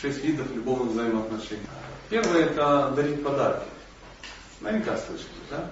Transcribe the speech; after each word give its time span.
Шесть 0.00 0.24
видов 0.24 0.46
любовных 0.54 0.92
взаимоотношений. 0.92 1.66
Первое 2.08 2.46
это 2.46 2.92
дарить 2.96 3.22
подарки. 3.22 3.66
Наверняка 4.60 4.96
слышали, 4.96 5.28
да? 5.50 5.70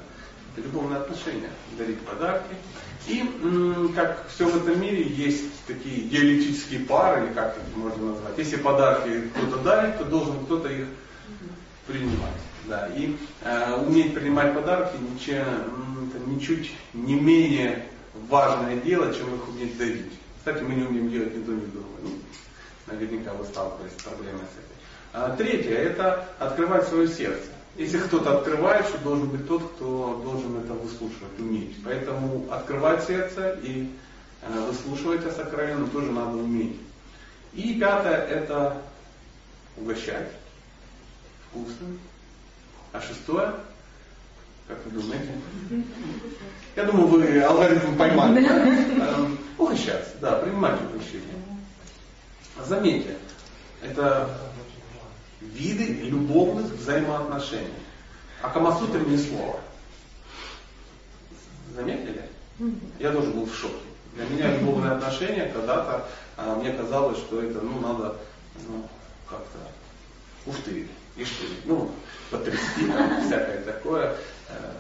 Это 0.55 0.67
любовные 0.67 1.01
отношения, 1.01 1.51
дарить 1.79 2.01
подарки. 2.01 2.55
И 3.07 3.25
как 3.95 4.29
все 4.29 4.47
в 4.47 4.57
этом 4.57 4.81
мире 4.83 5.03
есть 5.03 5.45
такие 5.67 6.03
диалектические 6.09 6.81
пары, 6.81 7.27
или 7.27 7.33
как 7.33 7.57
это 7.57 7.79
можно 7.79 8.13
назвать. 8.13 8.37
Если 8.37 8.57
подарки 8.57 9.31
кто-то 9.35 9.63
дарит, 9.63 9.99
то 9.99 10.05
должен 10.05 10.45
кто-то 10.45 10.69
их 10.69 10.87
принимать. 11.87 12.35
Да. 12.67 12.87
И 12.89 13.17
э, 13.45 13.75
уметь 13.77 14.15
принимать 14.15 14.53
подарки 14.53 14.97
ничего, 14.97 15.39
это 15.39 16.19
ничуть 16.27 16.71
не 16.93 17.15
менее 17.15 17.87
важное 18.29 18.77
дело, 18.77 19.15
чем 19.15 19.35
их 19.35 19.49
уметь 19.49 19.79
дарить. 19.79 20.13
Кстати, 20.39 20.63
мы 20.63 20.75
не 20.75 20.83
умеем 20.83 21.11
делать 21.11 21.35
ни 21.35 21.43
то, 21.43 21.53
ни 21.53 21.65
другое. 21.65 22.19
Ну, 22.99 23.05
наверняка 23.05 23.33
вы 23.35 23.45
сталкивались 23.45 23.93
с 23.93 24.03
проблемой 24.03 24.41
с 24.41 24.59
этим. 24.59 24.77
А, 25.13 25.37
третье– 25.37 25.75
это 25.77 26.25
открывать 26.39 26.89
свое 26.89 27.09
сердце. 27.09 27.47
Если 27.77 27.99
кто-то 27.99 28.39
открывает, 28.39 28.87
что 28.87 28.99
должен 28.99 29.29
быть 29.29 29.47
тот, 29.47 29.63
кто 29.73 30.21
должен 30.25 30.59
это 30.59 30.73
выслушивать, 30.73 31.39
уметь. 31.39 31.77
Поэтому 31.85 32.45
открывать 32.51 33.05
сердце 33.05 33.57
и 33.63 33.89
э, 34.43 34.61
выслушивать 34.69 35.25
о 35.27 35.31
сокровенном 35.31 35.89
тоже 35.91 36.11
надо 36.11 36.37
уметь. 36.37 36.77
И 37.53 37.79
пятое– 37.79 38.17
это 38.29 38.83
угощать 39.77 40.29
вкусным. 41.49 42.01
А 42.93 43.01
шестое, 43.01 43.55
как 44.67 44.85
вы 44.85 45.01
думаете? 45.01 45.31
Я 46.75 46.85
думаю, 46.85 47.07
вы 47.07 47.41
алгоритм 47.43 47.97
поймали. 47.97 48.45
Эм, 48.45 49.39
угощаться, 49.57 50.15
да, 50.21 50.37
принимать 50.37 50.81
угощение. 50.83 51.35
Заметьте, 52.67 53.17
это 53.83 54.39
виды 55.41 55.85
любовных 55.85 56.67
взаимоотношений. 56.73 57.73
А 58.43 58.51
Камасутре 58.51 59.01
ни 59.01 59.17
слова. 59.17 59.61
Заметили? 61.75 62.23
Я 62.99 63.13
тоже 63.13 63.31
был 63.31 63.47
в 63.47 63.55
шоке. 63.55 63.75
Для 64.15 64.25
меня 64.27 64.59
любовные 64.59 64.93
отношения 64.93 65.51
когда-то 65.53 66.09
а, 66.37 66.57
мне 66.57 66.73
казалось, 66.73 67.19
что 67.19 67.43
это 67.43 67.61
ну, 67.61 67.81
надо 67.81 68.17
ну, 68.67 68.89
как-то 69.29 69.59
ух 70.47 70.57
ты, 70.65 70.89
и 71.17 71.25
что, 71.25 71.45
ну, 71.65 71.91
потрясти, 72.31 72.87
там, 72.87 73.25
всякое 73.27 73.63
такое. 73.63 74.17
Э, 74.49 74.73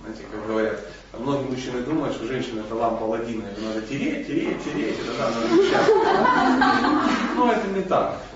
знаете, 0.00 0.24
как 0.30 0.46
говорят, 0.46 0.80
многие 1.18 1.50
мужчины 1.50 1.80
думают, 1.80 2.14
что 2.14 2.26
женщина 2.26 2.60
это 2.60 2.74
лампа 2.74 3.04
Аладдина, 3.04 3.46
ее 3.48 3.68
надо 3.68 3.82
тереть, 3.82 4.26
тереть, 4.26 4.62
тереть, 4.62 4.96
это 5.00 5.10
не 5.50 6.85
então 7.78 8.35